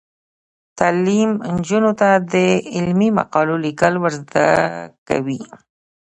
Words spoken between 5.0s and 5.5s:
کوي.